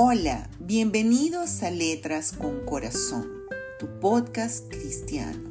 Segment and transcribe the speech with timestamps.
[0.00, 3.28] Hola, bienvenidos a Letras con Corazón,
[3.80, 5.50] tu podcast cristiano.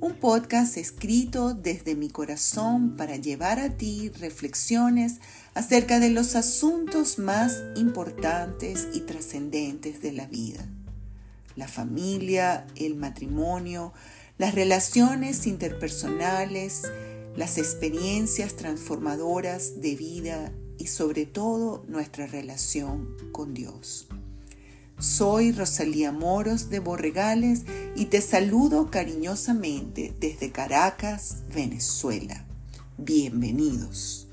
[0.00, 5.20] Un podcast escrito desde mi corazón para llevar a ti reflexiones
[5.52, 10.66] acerca de los asuntos más importantes y trascendentes de la vida.
[11.54, 13.92] La familia, el matrimonio,
[14.38, 16.84] las relaciones interpersonales,
[17.36, 24.08] las experiencias transformadoras de vida y sobre todo nuestra relación con Dios.
[24.98, 27.64] Soy Rosalía Moros de Borregales
[27.96, 32.46] y te saludo cariñosamente desde Caracas, Venezuela.
[32.96, 34.28] Bienvenidos.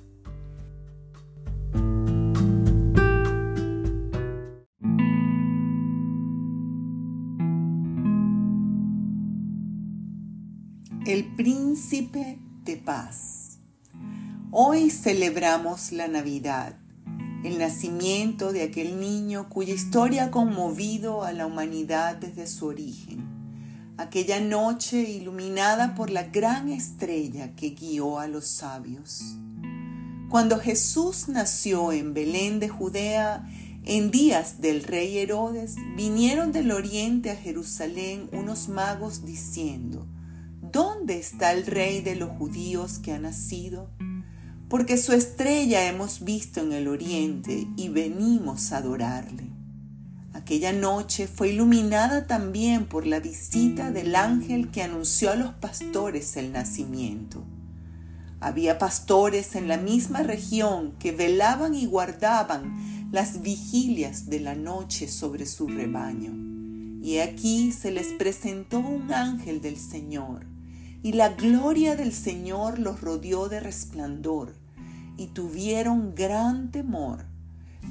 [11.05, 13.40] El príncipe de paz.
[14.53, 16.75] Hoy celebramos la Navidad,
[17.45, 23.95] el nacimiento de aquel niño cuya historia ha conmovido a la humanidad desde su origen,
[23.95, 29.21] aquella noche iluminada por la gran estrella que guió a los sabios.
[30.29, 33.49] Cuando Jesús nació en Belén de Judea,
[33.85, 40.05] en días del rey Herodes, vinieron del oriente a Jerusalén unos magos diciendo,
[40.61, 43.89] ¿Dónde está el rey de los judíos que ha nacido?
[44.71, 49.49] Porque su estrella hemos visto en el oriente y venimos a adorarle.
[50.31, 56.37] Aquella noche fue iluminada también por la visita del ángel que anunció a los pastores
[56.37, 57.43] el nacimiento.
[58.39, 65.09] Había pastores en la misma región que velaban y guardaban las vigilias de la noche
[65.09, 66.31] sobre su rebaño.
[67.03, 70.45] Y aquí se les presentó un ángel del Señor,
[71.03, 74.60] y la gloria del Señor los rodeó de resplandor
[75.17, 77.25] y tuvieron gran temor.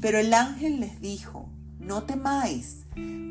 [0.00, 2.84] Pero el ángel les dijo, no temáis,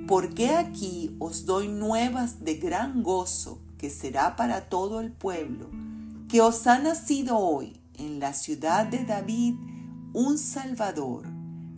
[0.08, 5.69] porque aquí os doy nuevas de gran gozo, que será para todo el pueblo,
[6.28, 9.56] que os ha nacido hoy en la ciudad de David
[10.14, 11.25] un Salvador,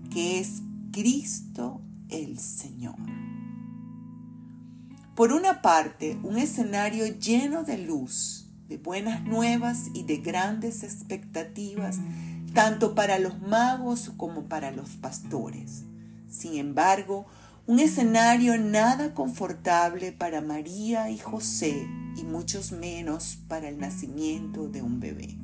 [0.09, 2.95] que es Cristo el Señor.
[5.15, 11.97] Por una parte, un escenario lleno de luz, de buenas nuevas y de grandes expectativas,
[12.53, 15.83] tanto para los magos como para los pastores.
[16.29, 17.25] Sin embargo,
[17.67, 24.81] un escenario nada confortable para María y José y muchos menos para el nacimiento de
[24.81, 25.37] un bebé.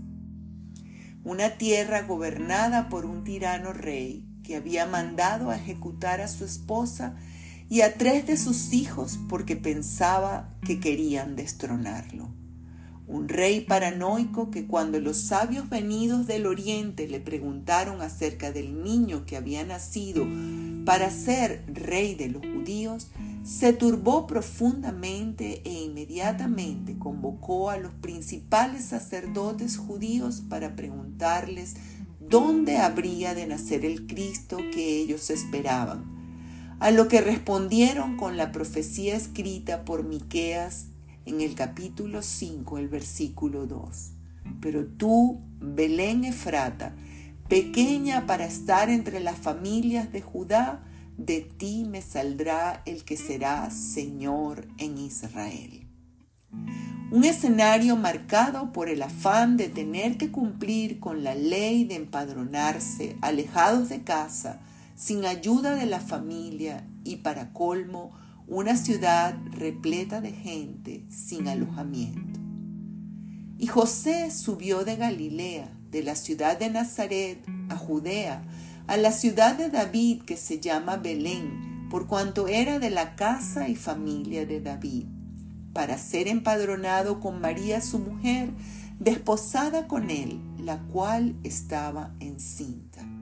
[1.26, 7.18] Una tierra gobernada por un tirano rey que había mandado a ejecutar a su esposa
[7.68, 12.38] y a tres de sus hijos porque pensaba que querían destronarlo
[13.07, 19.25] un rey paranoico que cuando los sabios venidos del oriente le preguntaron acerca del niño
[19.25, 20.28] que había nacido
[20.85, 23.07] para ser rey de los judíos,
[23.44, 31.75] se turbó profundamente e inmediatamente convocó a los principales sacerdotes judíos para preguntarles
[32.19, 36.18] dónde habría de nacer el Cristo que ellos esperaban.
[36.79, 40.88] A lo que respondieron con la profecía escrita por Miqueas
[41.28, 44.14] en el capítulo 5, el versículo 2.
[44.62, 46.96] Pero tú, Belén Efrata,
[47.50, 50.86] pequeña para estar entre las familias de Judá,
[51.18, 55.88] de ti me saldrá el que será Señor en Israel.
[57.12, 63.18] Un escenario marcado por el afán de tener que cumplir con la ley de empadronarse,
[63.22, 64.62] alejados de casa,
[64.96, 68.12] sin ayuda de la familia y para colmo,
[68.47, 72.40] una ciudad repleta de gente sin alojamiento.
[73.58, 78.44] Y José subió de Galilea, de la ciudad de Nazaret, a Judea,
[78.88, 83.68] a la ciudad de David que se llama Belén, por cuanto era de la casa
[83.68, 85.07] y familia de David,
[85.74, 88.52] para ser empadronado con María su mujer,
[88.98, 93.17] desposada con él, la cual estaba encinta.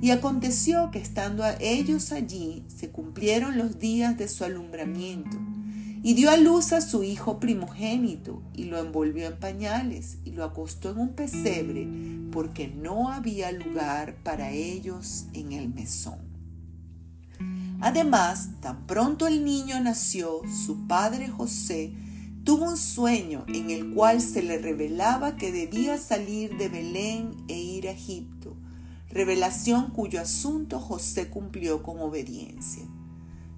[0.00, 5.36] Y aconteció que estando a ellos allí se cumplieron los días de su alumbramiento,
[6.00, 10.44] y dio a luz a su hijo primogénito, y lo envolvió en pañales, y lo
[10.44, 11.88] acostó en un pesebre,
[12.30, 16.20] porque no había lugar para ellos en el mesón.
[17.80, 21.92] Además, tan pronto el niño nació, su padre José
[22.44, 27.58] tuvo un sueño en el cual se le revelaba que debía salir de Belén e
[27.58, 28.56] ir a Egipto
[29.10, 32.84] revelación cuyo asunto José cumplió con obediencia.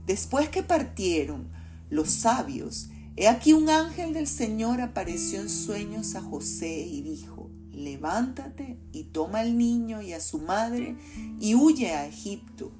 [0.06, 1.48] Después que partieron
[1.88, 7.50] los sabios, he aquí un ángel del Señor apareció en sueños a José y dijo,
[7.72, 10.96] levántate y toma al niño y a su madre
[11.40, 12.72] y huye a Egipto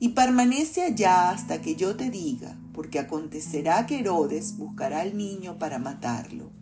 [0.00, 5.58] y permanece allá hasta que yo te diga, porque acontecerá que Herodes buscará al niño
[5.58, 6.52] para matarlo.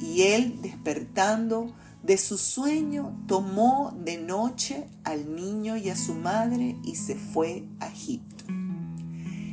[0.00, 6.76] Y él, despertando de su sueño, tomó de noche al niño y a su madre
[6.84, 8.44] y se fue a Egipto.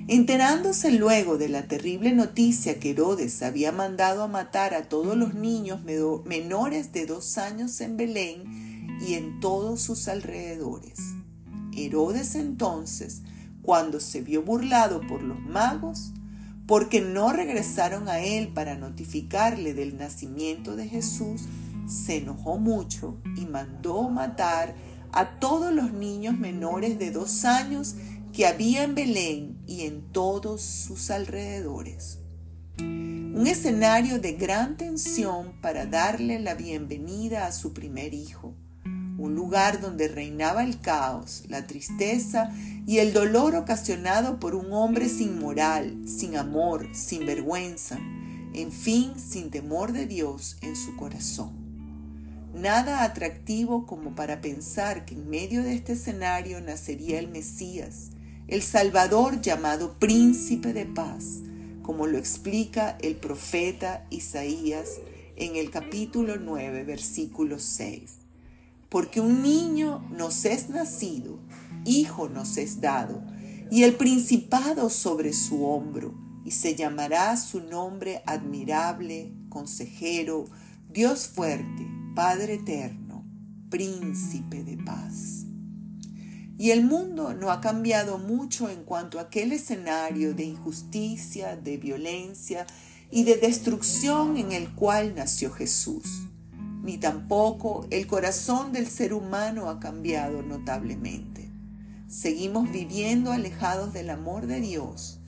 [0.10, 5.34] Enterándose luego de la terrible noticia que Herodes había mandado a matar a todos los
[5.34, 5.82] niños
[6.26, 10.98] menores de dos años en Belén y en todos sus alrededores,
[11.78, 13.22] Herodes entonces,
[13.62, 16.12] cuando se vio burlado por los magos,
[16.66, 21.44] porque no regresaron a él para notificarle del nacimiento de Jesús,
[21.88, 24.76] se enojó mucho y mandó matar
[25.12, 27.96] a todos los niños menores de dos años
[28.34, 32.20] que había en Belén y en todos sus alrededores.
[32.80, 38.56] Un escenario de gran tensión para darle la bienvenida a su primer hijo
[39.18, 42.52] un lugar donde reinaba el caos, la tristeza
[42.86, 47.98] y el dolor ocasionado por un hombre sin moral, sin amor, sin vergüenza,
[48.54, 51.67] en fin, sin temor de Dios en su corazón.
[52.58, 58.10] Nada atractivo como para pensar que en medio de este escenario nacería el Mesías,
[58.48, 61.42] el Salvador llamado Príncipe de Paz,
[61.84, 64.90] como lo explica el profeta Isaías
[65.36, 68.28] en el capítulo 9, versículo 6
[68.90, 71.40] porque un niño nos es nacido,
[71.86, 73.22] hijo nos es dado,
[73.70, 76.14] y el principado sobre su hombro,
[76.46, 80.46] y se llamará su nombre admirable, consejero,
[80.90, 83.24] Dios fuerte, Padre eterno,
[83.70, 85.46] príncipe de paz.
[86.58, 91.78] Y el mundo no ha cambiado mucho en cuanto a aquel escenario de injusticia, de
[91.78, 92.66] violencia
[93.12, 96.24] y de destrucción en el cual nació Jesús
[96.82, 101.52] ni tampoco el corazón del ser humano ha cambiado notablemente.
[102.08, 105.20] Seguimos viviendo alejados del amor de Dios.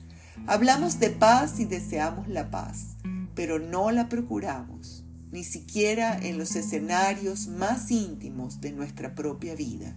[0.48, 2.96] Hablamos de paz y deseamos la paz,
[3.36, 4.99] pero no la procuramos,
[5.30, 9.96] ni siquiera en los escenarios más íntimos de nuestra propia vida.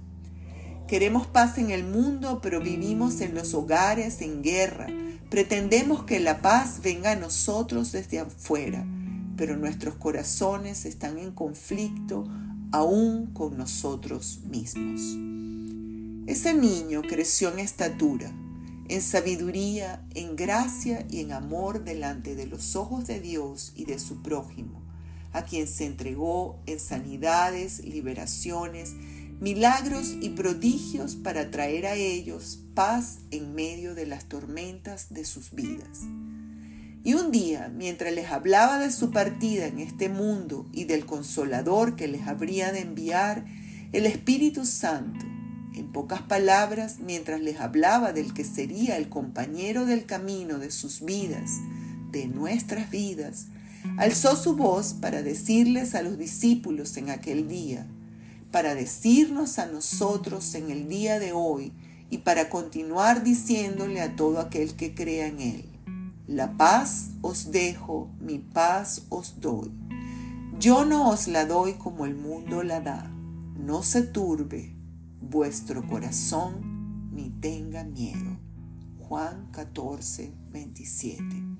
[0.87, 4.87] Queremos paz en el mundo, pero vivimos en los hogares en guerra.
[5.29, 8.85] Pretendemos que la paz venga a nosotros desde afuera
[9.35, 12.25] pero nuestros corazones están en conflicto
[12.71, 15.01] aún con nosotros mismos.
[16.27, 18.31] Ese niño creció en estatura,
[18.87, 23.99] en sabiduría, en gracia y en amor delante de los ojos de Dios y de
[23.99, 24.82] su prójimo,
[25.33, 28.93] a quien se entregó en sanidades, liberaciones,
[29.41, 35.51] milagros y prodigios para traer a ellos paz en medio de las tormentas de sus
[35.51, 36.01] vidas.
[37.03, 41.97] Y un día, mientras les hablaba de su partida en este mundo y del consolador
[41.97, 43.43] que les habría de enviar,
[43.91, 45.25] el Espíritu Santo,
[45.75, 51.03] en pocas palabras, mientras les hablaba del que sería el compañero del camino de sus
[51.03, 51.51] vidas,
[52.11, 53.47] de nuestras vidas,
[53.97, 57.87] alzó su voz para decirles a los discípulos en aquel día,
[58.51, 61.73] para decirnos a nosotros en el día de hoy
[62.09, 65.65] y para continuar diciéndole a todo aquel que crea en él.
[66.27, 69.71] La paz os dejo, mi paz os doy.
[70.59, 73.11] Yo no os la doy como el mundo la da.
[73.57, 74.75] No se turbe
[75.19, 78.37] vuestro corazón ni tenga miedo.
[78.99, 81.52] Juan 14, 27.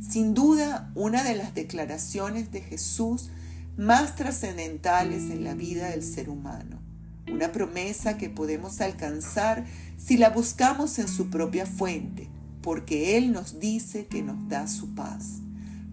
[0.00, 3.30] Sin duda, una de las declaraciones de Jesús
[3.76, 6.80] más trascendentales en la vida del ser humano.
[7.30, 9.64] Una promesa que podemos alcanzar
[9.96, 12.30] si la buscamos en su propia fuente
[12.66, 15.38] porque Él nos dice que nos da su paz,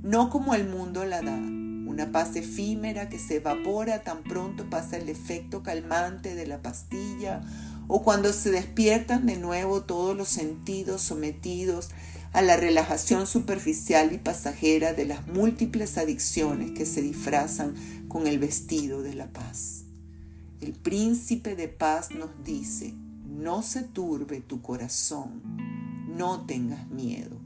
[0.02, 4.98] no como el mundo la da, una paz efímera que se evapora tan pronto pasa
[4.98, 7.44] el efecto calmante de la pastilla
[7.88, 11.92] o cuando se despiertan de nuevo todos los sentidos sometidos
[12.34, 17.76] a la relajación superficial y pasajera de las múltiples adicciones que se disfrazan
[18.08, 19.86] con el vestido de la paz.
[20.60, 22.94] El príncipe de paz nos dice,
[23.28, 25.42] no se turbe tu corazón
[26.16, 27.38] no tengas miedo.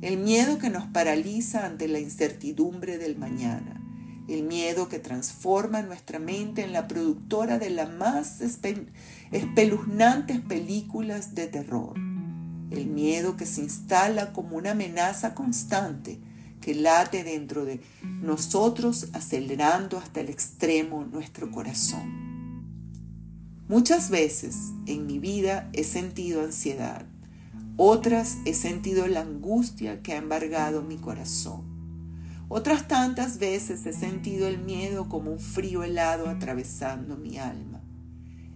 [0.00, 3.74] El miedo que nos paraliza ante la incertidumbre del mañana.
[4.28, 8.40] El miedo que transforma nuestra mente en la productora de las más
[9.32, 11.94] espeluznantes películas de terror.
[12.70, 16.18] El miedo que se instala como una amenaza constante
[16.60, 22.28] que late dentro de nosotros acelerando hasta el extremo nuestro corazón.
[23.68, 24.56] Muchas veces
[24.86, 27.06] en mi vida he sentido ansiedad
[27.80, 31.62] otras he sentido la angustia que ha embargado mi corazón.
[32.48, 37.80] Otras tantas veces he sentido el miedo como un frío helado atravesando mi alma.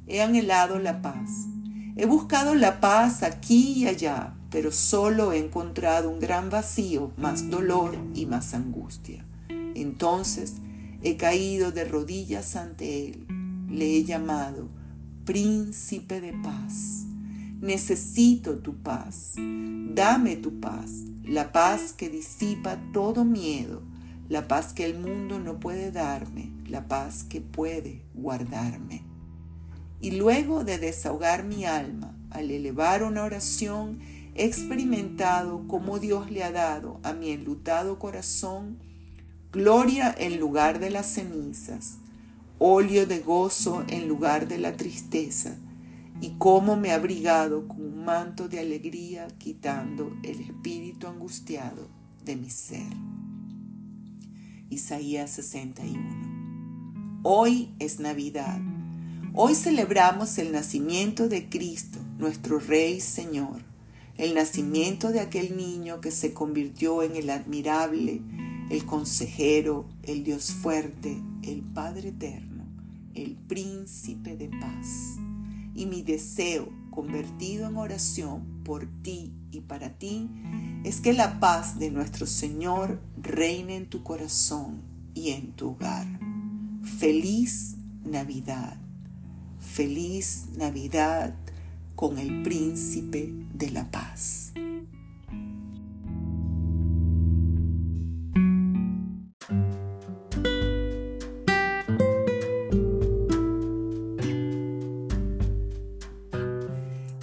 [0.09, 1.47] He anhelado la paz.
[1.95, 7.51] He buscado la paz aquí y allá, pero solo he encontrado un gran vacío, más
[7.51, 9.27] dolor y más angustia.
[9.75, 10.55] Entonces
[11.03, 13.27] he caído de rodillas ante Él.
[13.69, 14.71] Le he llamado
[15.27, 17.05] Príncipe de paz.
[17.61, 19.35] Necesito tu paz.
[19.37, 20.91] Dame tu paz,
[21.25, 23.83] la paz que disipa todo miedo,
[24.31, 29.12] la paz que el mundo no puede darme, la paz que puede guardarme.
[30.03, 34.01] Y luego de desahogar mi alma, al elevar una oración,
[34.35, 38.79] he experimentado cómo Dios le ha dado a mi enlutado corazón
[39.53, 41.99] gloria en lugar de las cenizas,
[42.59, 45.57] óleo de gozo en lugar de la tristeza,
[46.21, 51.89] y cómo me ha abrigado con un manto de alegría quitando el espíritu angustiado
[52.25, 52.93] de mi ser.
[54.69, 57.21] Isaías 61.
[57.23, 58.61] Hoy es Navidad.
[59.35, 63.63] Hoy celebramos el nacimiento de Cristo, nuestro Rey Señor,
[64.19, 68.21] el nacimiento de aquel niño que se convirtió en el admirable,
[68.69, 72.67] el consejero, el Dios fuerte, el Padre eterno,
[73.15, 75.17] el príncipe de paz
[75.75, 80.29] y mi deseo convertido en oración por ti y para ti
[80.85, 84.83] es que la paz de nuestro Señor reine en tu corazón
[85.15, 86.07] y en tu hogar.
[86.83, 88.82] Feliz Navidad.
[89.63, 91.35] Feliz Navidad
[91.95, 94.53] con el príncipe de la paz.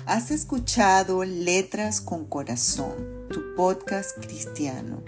[0.06, 5.04] Has escuchado Letras con Corazón, tu podcast cristiano,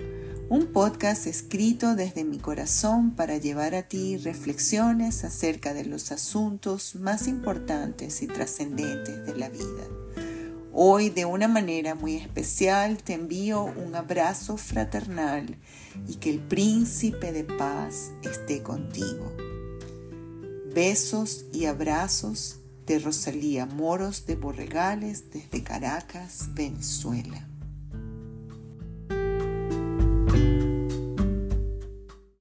[0.51, 6.95] un podcast escrito desde mi corazón para llevar a ti reflexiones acerca de los asuntos
[6.95, 9.87] más importantes y trascendentes de la vida.
[10.73, 15.55] Hoy de una manera muy especial te envío un abrazo fraternal
[16.05, 19.31] y que el príncipe de paz esté contigo.
[20.75, 27.50] Besos y abrazos de Rosalía Moros de Borregales desde Caracas, Venezuela.